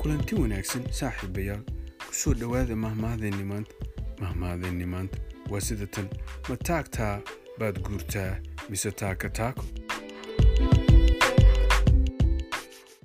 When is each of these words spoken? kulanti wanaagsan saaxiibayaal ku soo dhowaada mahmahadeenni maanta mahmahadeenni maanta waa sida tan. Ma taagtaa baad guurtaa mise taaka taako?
kulanti 0.00 0.34
wanaagsan 0.40 0.84
saaxiibayaal 0.98 1.62
ku 2.06 2.12
soo 2.20 2.34
dhowaada 2.40 2.76
mahmahadeenni 2.84 3.44
maanta 3.52 3.74
mahmahadeenni 4.22 4.86
maanta 4.94 5.18
waa 5.50 5.60
sida 5.68 5.86
tan. 5.86 6.08
Ma 6.48 6.56
taagtaa 6.68 7.14
baad 7.58 7.76
guurtaa 7.86 8.30
mise 8.70 8.90
taaka 9.02 9.28
taako? 9.40 9.64